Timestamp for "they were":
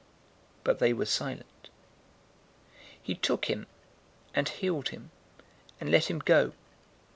0.79-1.05